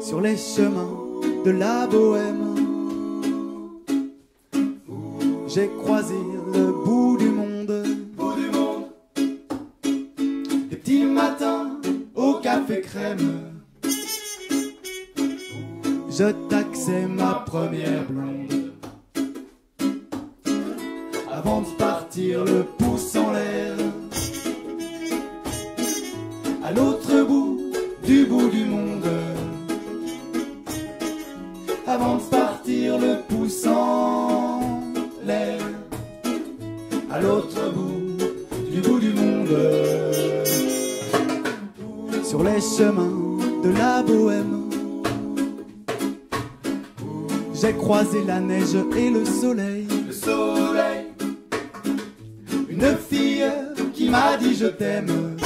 [0.00, 0.96] sur les chemins
[1.44, 2.54] de la bohème.
[5.48, 6.14] J'ai croisé
[6.54, 7.84] le bout du monde,
[8.16, 8.84] bout du monde,
[10.70, 11.80] des petits matins
[12.14, 13.52] au café crème.
[16.10, 18.72] Je taxais ma première blonde.
[21.30, 23.76] Avant de partir, le pouce en l'air.
[26.64, 27.60] À l'autre bout
[28.02, 29.35] du bout du monde.
[32.98, 34.60] Le pouce en
[35.24, 35.60] l'air.
[37.10, 38.16] À l'autre bout
[38.70, 39.56] du bout du monde.
[42.24, 44.62] Sur les chemins de la bohème.
[47.54, 49.86] J'ai croisé la neige et le soleil.
[50.06, 51.06] le soleil,
[52.68, 53.44] Une fille
[53.94, 55.36] qui m'a dit je t'aime.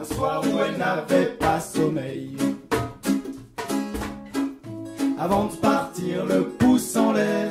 [0.00, 2.36] un soir où elle N'avait pas sommeil.
[5.28, 7.50] Avant de partir, le pouce en l'air.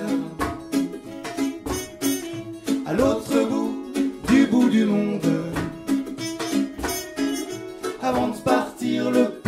[2.85, 3.75] À l'autre bout
[4.29, 5.19] du bout du monde.
[8.01, 9.44] Avant de partir, le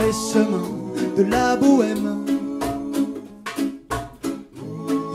[0.00, 0.72] les chemins
[1.16, 2.24] de la bohème.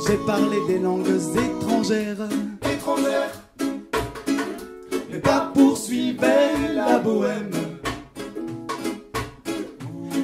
[0.05, 2.28] J'ai parlé des langues étrangères,
[2.72, 3.31] étrangère,
[5.09, 7.52] mais pas poursuivais la bohème.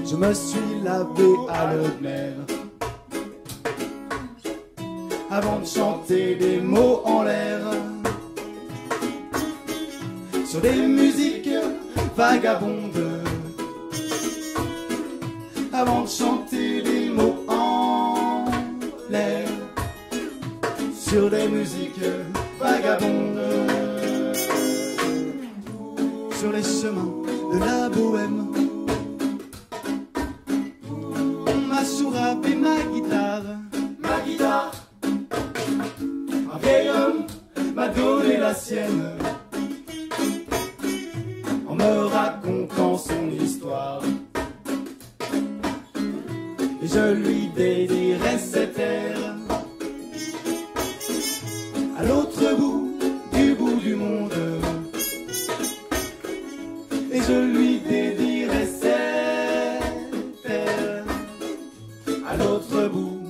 [0.06, 2.34] Je me suis lavé à l'eau de mer.
[5.30, 7.62] Avant de chanter des mots en l'air.
[10.46, 11.50] Sur des musiques
[12.18, 13.11] vagabondes
[15.82, 18.46] avant de chanter des mots en
[19.10, 19.48] l'air
[20.94, 22.06] sur des musiques
[22.60, 23.42] vagabondes
[26.40, 27.14] sur les chemins
[27.52, 28.52] de la bohème.
[31.48, 33.50] On m'a souravé ma guitare,
[34.00, 34.72] ma guitare,
[36.54, 37.26] un vieil homme
[37.74, 39.14] m'a donné la sienne
[41.68, 44.04] en me racontant son histoire
[46.82, 49.36] je lui dédirai cette terre.
[51.98, 52.98] À l'autre bout
[53.34, 54.34] du bout du monde,
[57.12, 61.06] et je lui dédierai cette terre.
[62.28, 63.21] À l'autre bout